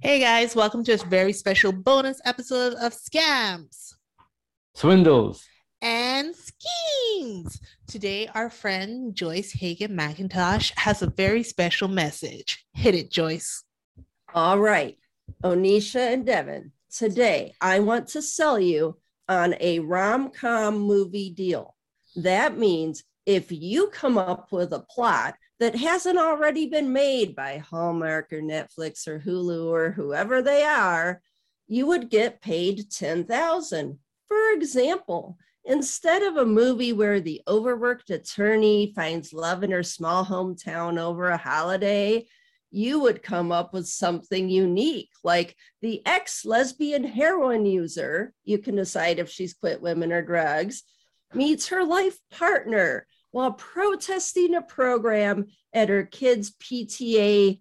Hey 0.00 0.20
guys, 0.20 0.54
welcome 0.54 0.84
to 0.84 0.92
a 0.92 0.96
very 0.98 1.32
special 1.32 1.72
bonus 1.72 2.20
episode 2.24 2.74
of 2.74 2.92
Scams 2.92 3.94
Swindles. 4.74 5.44
and 5.80 6.34
Schemes. 6.34 7.60
Today, 7.86 8.28
our 8.34 8.50
friend 8.50 9.14
Joyce 9.14 9.52
Hagen 9.52 9.96
McIntosh 9.96 10.72
has 10.76 11.00
a 11.02 11.08
very 11.10 11.42
special 11.42 11.88
message. 11.88 12.66
Hit 12.74 12.94
it, 12.94 13.10
Joyce. 13.10 13.64
All 14.34 14.58
right, 14.58 14.98
Onisha 15.42 16.12
and 16.12 16.26
Devin, 16.26 16.72
today 16.94 17.54
I 17.60 17.80
want 17.80 18.08
to 18.08 18.22
sell 18.22 18.58
you 18.58 18.98
on 19.28 19.54
a 19.60 19.78
rom 19.80 20.30
com 20.30 20.78
movie 20.78 21.30
deal. 21.30 21.74
That 22.16 22.58
means 22.58 23.04
if 23.26 23.50
you 23.50 23.88
come 23.88 24.18
up 24.18 24.52
with 24.52 24.72
a 24.72 24.80
plot 24.80 25.34
that 25.60 25.76
hasn't 25.76 26.18
already 26.18 26.66
been 26.66 26.92
made 26.92 27.34
by 27.36 27.58
Hallmark 27.58 28.32
or 28.32 28.40
Netflix 28.40 29.06
or 29.06 29.20
Hulu 29.20 29.66
or 29.66 29.90
whoever 29.92 30.42
they 30.42 30.64
are, 30.64 31.22
you 31.66 31.86
would 31.86 32.10
get 32.10 32.42
paid 32.42 32.90
10,000. 32.90 33.98
For 34.28 34.50
example, 34.52 35.38
instead 35.64 36.22
of 36.22 36.36
a 36.36 36.44
movie 36.44 36.92
where 36.92 37.20
the 37.20 37.40
overworked 37.46 38.10
attorney 38.10 38.92
finds 38.94 39.32
love 39.32 39.62
in 39.62 39.70
her 39.70 39.82
small 39.82 40.24
hometown 40.24 40.98
over 40.98 41.28
a 41.28 41.36
holiday, 41.36 42.26
you 42.70 42.98
would 42.98 43.22
come 43.22 43.52
up 43.52 43.72
with 43.72 43.86
something 43.86 44.48
unique, 44.48 45.10
like 45.22 45.56
the 45.80 46.04
ex 46.04 46.44
lesbian 46.44 47.04
heroin 47.04 47.64
user. 47.64 48.34
You 48.42 48.58
can 48.58 48.74
decide 48.74 49.20
if 49.20 49.30
she's 49.30 49.54
quit 49.54 49.80
women 49.80 50.12
or 50.12 50.22
drugs, 50.22 50.82
meets 51.32 51.68
her 51.68 51.84
life 51.84 52.18
partner 52.32 53.06
while 53.34 53.50
protesting 53.50 54.54
a 54.54 54.62
program 54.62 55.46
at 55.72 55.88
her 55.88 56.04
kid's 56.04 56.52
PTA, 56.52 57.58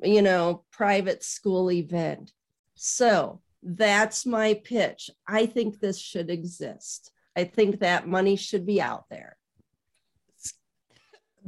you 0.00 0.22
know, 0.22 0.64
private 0.70 1.24
school 1.24 1.72
event. 1.72 2.30
So 2.76 3.40
that's 3.64 4.24
my 4.24 4.54
pitch. 4.62 5.10
I 5.26 5.46
think 5.46 5.80
this 5.80 5.98
should 5.98 6.30
exist. 6.30 7.10
I 7.34 7.42
think 7.42 7.80
that 7.80 8.06
money 8.06 8.36
should 8.36 8.64
be 8.64 8.80
out 8.80 9.06
there. 9.10 9.36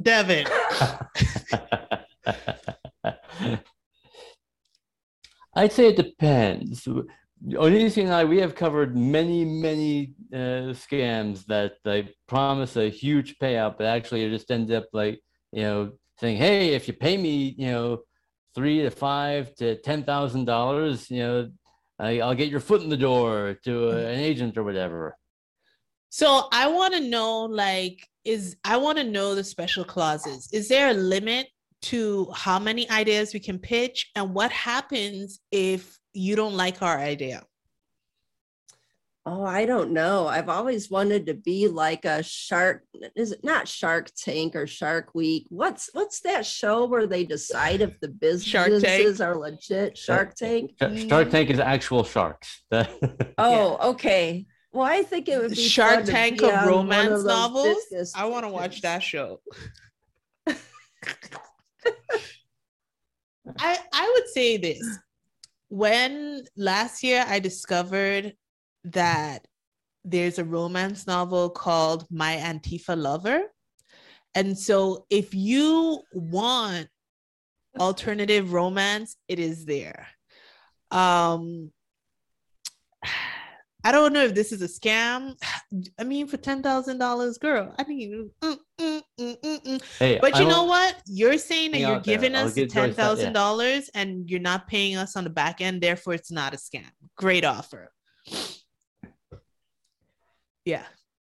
Devin. 0.01 0.47
I'd 5.55 5.71
say 5.71 5.87
it 5.87 5.95
depends. 5.95 6.85
Onisha 7.53 8.03
and 8.03 8.11
I, 8.13 8.25
we 8.25 8.41
have 8.41 8.53
covered 8.53 8.97
many, 8.97 9.45
many 9.45 10.11
uh, 10.35 10.73
scams 10.73 11.45
that 11.45 11.75
they 11.85 12.09
promise 12.27 12.75
a 12.75 12.89
huge 12.89 13.39
payout, 13.39 13.77
but 13.77 13.87
actually 13.87 14.25
it 14.25 14.31
just 14.31 14.51
ends 14.51 14.71
up 14.71 14.85
like, 14.91 15.21
you 15.51 15.63
know, 15.63 15.91
saying, 16.19 16.37
hey, 16.37 16.73
if 16.73 16.87
you 16.87 16.93
pay 16.93 17.15
me, 17.15 17.55
you 17.57 17.71
know, 17.71 17.99
three 18.53 18.81
to 18.81 18.91
five 18.91 19.55
to 19.55 19.77
ten 19.77 20.03
thousand 20.03 20.45
dollars, 20.45 21.09
you 21.09 21.19
know, 21.19 21.49
I, 21.97 22.19
I'll 22.19 22.35
get 22.35 22.49
your 22.49 22.59
foot 22.59 22.81
in 22.81 22.89
the 22.89 22.97
door 22.97 23.57
to 23.63 23.89
a, 23.89 23.97
an 24.13 24.19
agent 24.19 24.57
or 24.57 24.63
whatever. 24.63 25.17
So 26.09 26.47
I 26.51 26.67
want 26.67 26.93
to 26.93 26.99
know, 26.99 27.43
like, 27.45 28.05
is 28.23 28.57
I 28.63 28.77
want 28.77 28.97
to 28.97 29.03
know 29.03 29.35
the 29.35 29.43
special 29.43 29.85
clauses. 29.85 30.49
Is 30.51 30.67
there 30.67 30.89
a 30.89 30.93
limit 30.93 31.47
to 31.83 32.29
how 32.33 32.59
many 32.59 32.89
ideas 32.89 33.33
we 33.33 33.39
can 33.39 33.59
pitch, 33.59 34.11
and 34.15 34.33
what 34.33 34.51
happens 34.51 35.39
if 35.51 35.97
you 36.13 36.35
don't 36.35 36.55
like 36.55 36.81
our 36.81 36.97
idea? 36.97 37.43
Oh, 39.27 39.43
I 39.43 39.65
don't 39.65 39.89
know. 39.91 40.27
I've 40.27 40.49
always 40.49 40.91
wanted 40.91 41.25
to 41.25 41.33
be 41.33 41.67
like 41.67 42.05
a 42.05 42.21
shark. 42.21 42.83
Is 43.15 43.31
it 43.31 43.43
not 43.43 43.67
Shark 43.67 44.11
Tank 44.15 44.55
or 44.55 44.67
Shark 44.67 45.15
Week? 45.15 45.47
What's 45.49 45.89
what's 45.93 46.19
that 46.21 46.45
show 46.45 46.85
where 46.85 47.07
they 47.07 47.23
decide 47.23 47.81
if 47.81 47.99
the 48.01 48.09
Shark 48.39 48.67
Tank. 48.67 48.83
businesses 48.83 49.21
are 49.21 49.35
legit? 49.35 49.97
Shark 49.97 50.29
uh, 50.29 50.33
Tank. 50.45 50.73
Uh, 50.79 50.95
shark 50.95 51.31
Tank 51.31 51.49
is 51.49 51.59
actual 51.59 52.03
sharks. 52.03 52.63
Oh, 53.37 53.91
okay. 53.93 54.45
Well, 54.71 54.85
I 54.85 55.01
think 55.01 55.27
it 55.27 55.41
would 55.41 55.51
be 55.51 55.55
Shark 55.55 55.95
fun 55.95 56.05
to 56.05 56.11
Tank 56.11 56.39
be 56.39 56.45
of 56.45 56.53
on 56.53 56.67
romance 56.67 57.09
those 57.09 57.25
novels. 57.25 57.77
I 58.15 58.25
want 58.25 58.45
to 58.45 58.49
watch 58.49 58.81
that 58.81 59.01
show. 59.01 59.39
I 60.47 60.55
I 63.91 64.11
would 64.13 64.27
say 64.27 64.57
this. 64.57 64.83
When 65.69 66.43
last 66.55 67.01
year 67.01 67.25
I 67.27 67.39
discovered 67.39 68.33
that 68.85 69.45
there's 70.03 70.39
a 70.39 70.43
romance 70.43 71.07
novel 71.07 71.49
called 71.49 72.05
My 72.11 72.35
Antifa 72.37 72.97
Lover. 72.97 73.41
And 74.35 74.57
so 74.57 75.05
if 75.09 75.33
you 75.33 76.01
want 76.13 76.87
alternative 77.79 78.53
romance, 78.53 79.15
it 79.27 79.39
is 79.39 79.65
there. 79.65 80.07
Um 80.91 81.71
I 83.85 83.91
don't 83.91 84.13
know 84.13 84.23
if 84.23 84.33
this 84.33 84.51
is 84.51 84.63
a 84.63 84.67
scam. 84.67 85.35
I 85.99 86.03
mean, 86.03 86.27
for 86.27 86.37
ten 86.37 86.63
thousand 86.63 86.97
dollars, 86.97 87.37
girl, 87.37 87.73
I 87.77 87.83
mean, 87.83 88.31
mm, 88.41 88.57
mm, 88.79 89.01
mm, 89.19 89.37
mm, 89.41 89.63
mm. 89.63 89.81
hey, 89.99 90.17
but 90.19 90.39
you 90.39 90.47
know 90.47 90.63
what? 90.63 90.95
You're 91.05 91.37
saying 91.37 91.71
that 91.71 91.79
you're 91.79 91.95
out 91.95 92.03
there. 92.03 92.15
giving 92.15 92.35
us 92.35 92.55
ten 92.55 92.93
thousand 92.93 93.27
yeah. 93.27 93.33
dollars 93.33 93.89
and 93.93 94.29
you're 94.29 94.39
not 94.39 94.67
paying 94.67 94.97
us 94.97 95.15
on 95.15 95.23
the 95.23 95.29
back 95.29 95.61
end, 95.61 95.81
therefore 95.81 96.13
it's 96.15 96.31
not 96.31 96.53
a 96.53 96.57
scam. 96.57 96.89
Great 97.15 97.45
offer. 97.45 97.91
Yeah. 100.65 100.83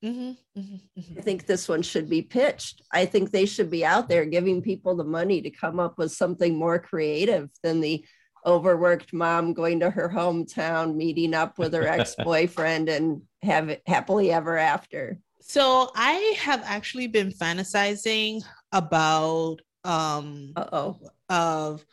Mhm, 0.04 0.38
mhm, 0.58 0.82
mhm. 0.98 1.18
I 1.18 1.22
think 1.22 1.46
this 1.46 1.68
one 1.68 1.82
should 1.82 2.10
be 2.10 2.22
pitched. 2.22 2.82
I 2.92 3.06
think 3.06 3.32
they 3.32 3.46
should 3.46 3.70
be 3.70 3.86
out 3.86 4.08
there 4.08 4.26
giving 4.26 4.62
people 4.62 4.96
the 4.96 5.04
money 5.04 5.42
to 5.42 5.50
come 5.50 5.80
up 5.80 5.98
with 5.98 6.12
something 6.14 6.58
more 6.58 6.80
creative 6.80 7.50
than 7.64 7.82
the 7.82 8.06
overworked 8.46 9.12
mom 9.12 9.54
going 9.54 9.82
to 9.82 9.90
her 9.90 10.10
hometown, 10.10 10.96
meeting 10.96 11.34
up 11.34 11.60
with 11.60 11.74
her 11.74 11.86
ex-boyfriend 11.88 12.88
and 12.88 13.22
have 13.42 13.68
it 13.70 13.82
happily 13.86 14.32
ever 14.32 14.58
after. 14.58 15.20
So 15.42 15.92
I 15.96 16.36
have 16.40 16.62
actually 16.66 17.08
been 17.08 17.32
fantasizing 17.32 18.42
about 18.72 19.58
um 19.84 20.52
Uh-oh. 20.56 21.00
of 21.30 21.86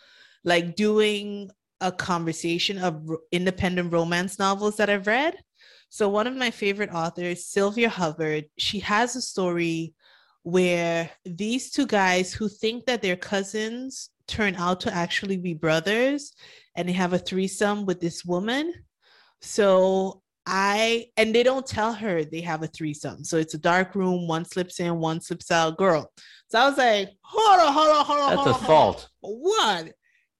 like 0.44 0.76
doing 0.76 1.50
a 1.80 1.90
conversation 1.92 2.78
of 2.78 3.02
independent 3.32 3.92
romance 3.92 4.38
novels 4.38 4.76
that 4.76 4.90
I've 4.90 5.06
read. 5.06 5.36
So 5.88 6.08
one 6.08 6.26
of 6.26 6.36
my 6.36 6.50
favorite 6.50 6.90
authors, 6.92 7.46
Sylvia 7.46 7.88
Hubbard, 7.88 8.46
she 8.58 8.80
has 8.80 9.16
a 9.16 9.22
story 9.22 9.94
where 10.42 11.10
these 11.24 11.70
two 11.70 11.86
guys 11.86 12.32
who 12.32 12.48
think 12.48 12.86
that 12.86 13.02
they're 13.02 13.16
cousins 13.16 14.10
turn 14.28 14.54
out 14.56 14.80
to 14.80 14.94
actually 14.94 15.36
be 15.36 15.54
brothers 15.54 16.32
and 16.76 16.88
they 16.88 16.92
have 16.92 17.12
a 17.12 17.18
threesome 17.18 17.86
with 17.86 18.00
this 18.00 18.24
woman. 18.24 18.72
So 19.40 20.22
I 20.46 21.06
and 21.16 21.34
they 21.34 21.42
don't 21.42 21.66
tell 21.66 21.92
her 21.92 22.24
they 22.24 22.40
have 22.42 22.62
a 22.62 22.68
threesome. 22.68 23.24
So 23.24 23.36
it's 23.36 23.54
a 23.54 23.58
dark 23.58 23.94
room, 23.94 24.28
one 24.28 24.44
slips 24.44 24.78
in, 24.78 24.98
one 24.98 25.20
slips 25.20 25.50
out, 25.50 25.76
girl. 25.76 26.12
So 26.48 26.60
I 26.60 26.68
was 26.68 26.78
like, 26.78 27.10
hold 27.22 27.60
on, 27.60 27.72
hold 27.72 27.96
on, 27.96 28.04
hold 28.04 28.20
on. 28.20 28.30
That's 28.30 28.36
hold 28.36 28.48
on, 28.48 28.54
hold 28.54 28.56
on. 28.56 28.62
assault. 28.62 29.08
One, 29.20 29.92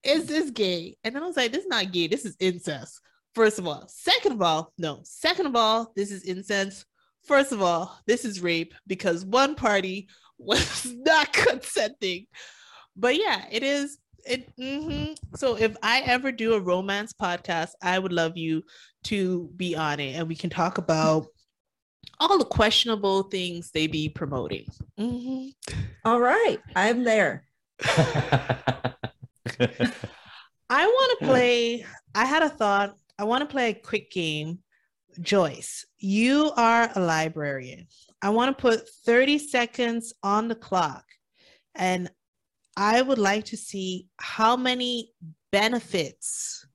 this 0.05 0.51
gay? 0.51 0.97
And 1.03 1.15
then 1.15 1.23
I 1.23 1.27
was 1.27 1.37
like, 1.37 1.51
this 1.51 1.65
is 1.65 1.69
not 1.69 1.91
gay. 1.91 2.07
This 2.07 2.25
is 2.25 2.37
incest. 2.39 3.01
First 3.37 3.59
of 3.59 3.67
all. 3.67 3.85
Second 3.87 4.33
of 4.33 4.41
all, 4.41 4.73
no. 4.79 5.01
Second 5.05 5.45
of 5.45 5.55
all, 5.55 5.93
this 5.95 6.11
is 6.11 6.25
incense. 6.25 6.87
First 7.25 7.53
of 7.53 7.61
all, 7.61 8.01
this 8.07 8.25
is 8.25 8.41
rape 8.41 8.73
because 8.87 9.27
one 9.27 9.55
party 9.55 10.09
was 10.39 10.87
not 11.05 11.35
consenting. 11.35 12.29
But 12.97 13.17
yeah, 13.17 13.45
it 13.51 13.63
is. 13.63 13.99
It 14.25 14.51
mhm. 14.57 15.19
so 15.37 15.55
if 15.57 15.77
I 15.83 16.01
ever 16.01 16.33
do 16.33 16.55
a 16.55 16.61
romance 16.61 17.13
podcast, 17.13 17.73
I 17.83 17.99
would 17.99 18.13
love 18.13 18.39
you 18.39 18.63
to 19.05 19.51
be 19.55 19.77
on 19.77 20.01
it 20.01 20.15
and 20.17 20.27
we 20.27 20.35
can 20.35 20.49
talk 20.49 20.79
about 20.79 21.27
all 22.19 22.39
the 22.39 22.45
questionable 22.45 23.25
things 23.25 23.71
they 23.71 23.87
be 23.87 24.09
promoting. 24.09 24.65
Mhm. 24.99 25.53
All 26.07 26.21
right, 26.21 26.59
I'm 26.75 27.05
there. 27.05 27.45
I 27.85 28.95
want 30.71 31.19
to 31.21 31.27
play. 31.27 31.85
I 32.15 32.25
had 32.25 32.43
a 32.43 32.49
thought. 32.49 32.97
I 33.19 33.25
want 33.25 33.43
to 33.43 33.53
play 33.53 33.71
a 33.71 33.75
quick 33.75 34.11
game. 34.11 34.61
Joyce, 35.21 35.87
you 35.99 36.53
are 36.57 36.91
a 36.95 37.01
librarian. 37.01 37.87
I 38.21 38.31
want 38.31 38.57
to 38.57 38.61
put 38.61 38.89
30 39.07 39.39
seconds 39.39 40.13
on 40.23 40.49
the 40.49 40.55
clock. 40.55 41.05
And 41.75 42.11
I 42.77 43.01
would 43.01 43.19
like 43.19 43.45
to 43.47 43.57
see 43.57 44.09
how 44.19 44.57
many 44.57 45.13
benefits 45.51 46.67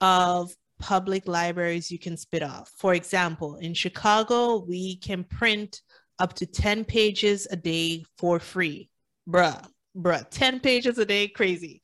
of 0.00 0.54
public 0.78 1.28
libraries 1.28 1.90
you 1.90 1.98
can 1.98 2.16
spit 2.16 2.42
off. 2.42 2.70
For 2.78 2.94
example, 2.94 3.56
in 3.56 3.74
Chicago, 3.74 4.64
we 4.66 4.96
can 4.96 5.24
print 5.24 5.82
up 6.18 6.32
to 6.34 6.46
10 6.46 6.84
pages 6.84 7.46
a 7.50 7.56
day 7.56 8.04
for 8.16 8.38
free. 8.40 8.88
Bruh, 9.28 9.64
bruh, 9.96 10.28
10 10.30 10.60
pages 10.60 10.98
a 10.98 11.04
day, 11.04 11.28
crazy. 11.28 11.82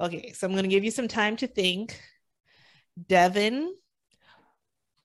Okay, 0.00 0.32
so 0.32 0.46
I'm 0.46 0.52
going 0.52 0.64
to 0.64 0.68
give 0.68 0.84
you 0.84 0.90
some 0.90 1.08
time 1.08 1.36
to 1.36 1.46
think. 1.46 2.00
Devin. 3.08 3.74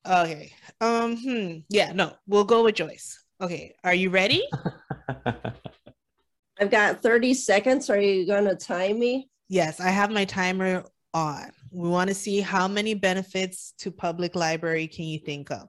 Okay. 0.05 0.53
Um, 0.79 1.17
hmm. 1.17 1.57
Yeah, 1.69 1.93
no, 1.93 2.13
we'll 2.27 2.43
go 2.43 2.63
with 2.63 2.75
Joyce. 2.75 3.23
Okay, 3.39 3.75
are 3.83 3.93
you 3.93 4.09
ready? 4.09 4.43
I've 6.59 6.69
got 6.69 7.01
30 7.01 7.33
seconds. 7.33 7.89
Are 7.89 7.99
you 7.99 8.25
going 8.25 8.45
to 8.45 8.55
time 8.55 8.99
me? 8.99 9.31
yes, 9.51 9.81
I 9.81 9.89
have 9.89 10.11
my 10.11 10.23
timer 10.23 10.85
on. 11.13 11.51
We 11.71 11.89
want 11.89 12.07
to 12.07 12.15
see 12.15 12.39
how 12.39 12.69
many 12.69 12.93
benefits 12.93 13.73
to 13.79 13.91
public 13.91 14.33
library 14.33 14.87
can 14.87 15.05
you 15.05 15.19
think 15.19 15.51
of? 15.51 15.67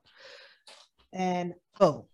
And 1.12 1.54
oh, 1.80 2.06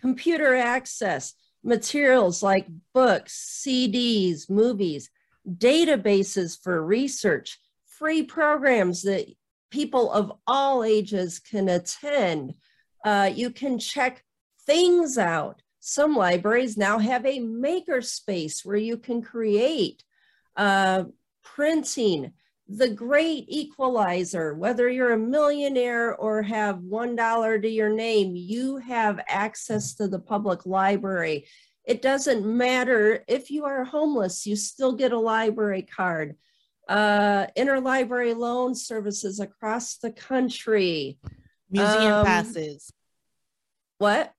computer 0.00 0.54
access, 0.54 1.34
materials 1.64 2.42
like 2.42 2.68
books, 2.94 3.62
CDs, 3.66 4.48
movies, 4.48 5.10
databases 5.46 6.56
for 6.62 6.84
research, 6.84 7.58
free 8.02 8.24
programs 8.24 9.02
that 9.02 9.32
people 9.70 10.10
of 10.10 10.32
all 10.48 10.82
ages 10.82 11.38
can 11.38 11.68
attend. 11.68 12.52
Uh, 13.04 13.30
you 13.32 13.48
can 13.48 13.78
check 13.78 14.24
things 14.66 15.18
out. 15.18 15.62
Some 15.78 16.16
libraries 16.16 16.76
now 16.76 16.98
have 16.98 17.24
a 17.24 17.38
maker 17.38 18.02
space 18.02 18.64
where 18.64 18.76
you 18.76 18.96
can 18.96 19.22
create 19.22 20.02
uh, 20.56 21.04
printing, 21.44 22.32
the 22.66 22.88
great 22.88 23.44
equalizer, 23.46 24.54
whether 24.54 24.88
you're 24.88 25.12
a 25.12 25.18
millionaire 25.18 26.16
or 26.16 26.42
have 26.42 26.78
$1 26.78 27.62
to 27.62 27.68
your 27.68 27.90
name, 27.90 28.34
you 28.34 28.78
have 28.78 29.20
access 29.28 29.94
to 29.94 30.08
the 30.08 30.18
public 30.18 30.66
library. 30.66 31.46
It 31.84 32.02
doesn't 32.02 32.44
matter 32.44 33.22
if 33.28 33.48
you 33.48 33.64
are 33.64 33.84
homeless, 33.84 34.44
you 34.44 34.56
still 34.56 34.92
get 34.92 35.12
a 35.12 35.18
library 35.18 35.82
card. 35.82 36.34
Uh, 36.88 37.46
interlibrary 37.56 38.36
loan 38.36 38.74
services 38.74 39.40
across 39.40 39.96
the 39.96 40.10
country. 40.10 41.18
Museum 41.70 42.12
um, 42.12 42.26
passes. 42.26 42.92
What? 43.98 44.32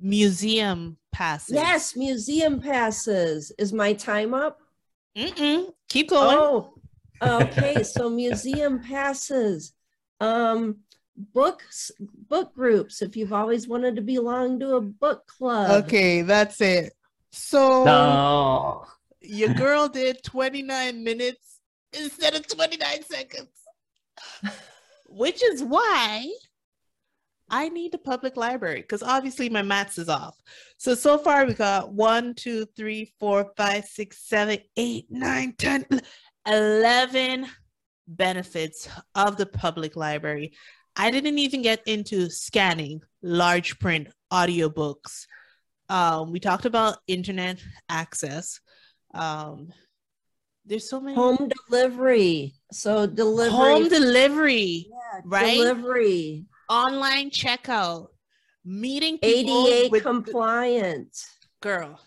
Museum 0.00 0.96
passes. 1.12 1.54
Yes, 1.54 1.96
museum 1.96 2.60
passes. 2.60 3.52
Is 3.58 3.72
my 3.72 3.92
time 3.92 4.34
up? 4.34 4.58
Mm-mm. 5.16 5.72
Keep 5.88 6.10
going. 6.10 6.36
Oh, 6.38 6.74
okay. 7.22 7.82
so 7.82 8.10
museum 8.10 8.80
passes, 8.88 9.72
um, 10.20 10.78
books, 11.16 11.90
book 12.00 12.54
groups. 12.54 13.02
If 13.02 13.16
you've 13.16 13.32
always 13.32 13.66
wanted 13.66 13.96
to 13.96 14.02
belong 14.02 14.60
to 14.60 14.76
a 14.76 14.80
book 14.80 15.26
club. 15.26 15.84
Okay, 15.84 16.22
that's 16.22 16.60
it. 16.60 16.92
So 17.30 17.84
no. 17.84 18.84
Your 19.28 19.54
girl 19.54 19.88
did 19.88 20.22
29 20.22 21.02
minutes 21.02 21.60
instead 21.92 22.34
of 22.34 22.46
29 22.46 23.02
seconds, 23.02 23.48
which 25.06 25.42
is 25.42 25.62
why 25.62 26.30
I 27.48 27.68
need 27.68 27.94
a 27.94 27.98
public 27.98 28.36
library 28.36 28.82
because 28.82 29.02
obviously 29.02 29.48
my 29.48 29.62
maths 29.62 29.98
is 29.98 30.08
off. 30.08 30.36
So, 30.78 30.94
so 30.94 31.18
far 31.18 31.46
we 31.46 31.54
got 31.54 31.92
one, 31.92 32.34
two, 32.34 32.66
three, 32.76 33.12
four, 33.20 33.52
five, 33.56 33.84
six, 33.84 34.26
seven, 34.26 34.58
eight, 34.76 35.06
nine, 35.10 35.54
ten, 35.56 35.86
eleven 36.46 37.46
benefits 38.08 38.88
of 39.14 39.36
the 39.36 39.46
public 39.46 39.96
library. 39.96 40.52
I 40.96 41.10
didn't 41.10 41.38
even 41.38 41.62
get 41.62 41.82
into 41.86 42.30
scanning 42.30 43.02
large 43.22 43.78
print 43.78 44.08
audiobooks. 44.32 45.26
Um, 45.88 46.32
we 46.32 46.40
talked 46.40 46.64
about 46.64 46.98
internet 47.06 47.62
access. 47.88 48.60
Um, 49.16 49.72
there's 50.64 50.88
so 50.88 51.00
many 51.00 51.14
home 51.14 51.50
delivery. 51.68 52.54
So 52.72 53.06
delivery 53.06 53.50
home 53.52 53.88
delivery, 53.88 54.88
yeah, 54.90 55.20
right? 55.24 55.54
Delivery 55.56 56.44
online 56.68 57.30
checkout, 57.30 58.08
meeting 58.64 59.18
people 59.18 59.68
ADA 59.68 60.00
compliant. 60.00 61.16
girl. 61.60 62.00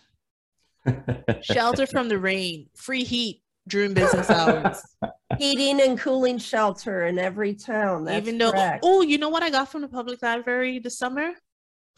Shelter 1.42 1.86
from 1.86 2.08
the 2.08 2.18
rain, 2.18 2.68
free 2.74 3.04
heat 3.04 3.42
during 3.68 3.94
business 3.94 4.30
hours. 4.30 4.80
Heating 5.38 5.80
and 5.80 5.98
cooling 5.98 6.38
shelter 6.38 7.06
in 7.06 7.18
every 7.18 7.54
town. 7.54 8.04
That's 8.04 8.26
Even 8.26 8.36
though, 8.38 8.50
correct. 8.50 8.80
oh, 8.82 9.02
you 9.02 9.16
know 9.16 9.28
what 9.28 9.44
I 9.44 9.50
got 9.50 9.70
from 9.70 9.82
the 9.82 9.88
public 9.88 10.20
library 10.22 10.80
this 10.80 10.98
summer? 10.98 11.30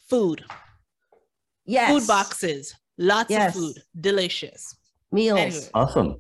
Food. 0.09 0.45
Yes. 1.65 1.91
Food 1.91 2.07
boxes. 2.07 2.75
Lots 2.99 3.31
yes. 3.31 3.57
of 3.57 3.63
food. 3.63 3.79
Delicious. 3.99 4.77
Meals. 5.13 5.39
Anyway. 5.39 5.69
Awesome. 5.75 6.17